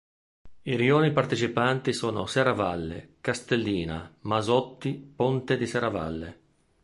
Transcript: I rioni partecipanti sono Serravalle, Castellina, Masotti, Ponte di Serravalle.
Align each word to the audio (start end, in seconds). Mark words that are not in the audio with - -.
I 0.63 0.75
rioni 0.77 1.11
partecipanti 1.13 1.93
sono 1.93 2.25
Serravalle, 2.25 3.17
Castellina, 3.21 4.11
Masotti, 4.21 4.95
Ponte 4.95 5.57
di 5.57 5.67
Serravalle. 5.67 6.39